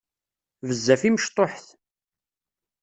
[0.67, 1.67] Bezzaf i mecṭuḥet.